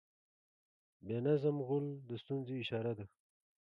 [1.05, 3.05] بې نظم غول د ستونزې اشاره ده.